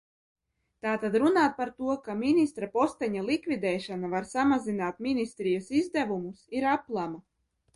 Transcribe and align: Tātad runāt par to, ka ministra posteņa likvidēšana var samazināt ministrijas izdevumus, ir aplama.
Tātad 0.85 1.17
runāt 1.23 1.53
par 1.59 1.69
to, 1.81 1.89
ka 2.07 2.15
ministra 2.21 2.69
posteņa 2.77 3.25
likvidēšana 3.27 4.09
var 4.15 4.27
samazināt 4.33 5.05
ministrijas 5.09 5.71
izdevumus, 5.83 6.43
ir 6.61 6.71
aplama. 6.75 7.23